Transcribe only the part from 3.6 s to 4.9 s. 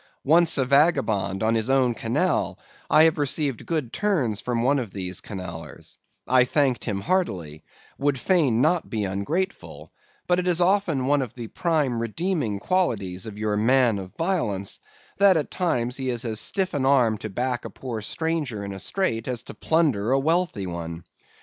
good turns from one of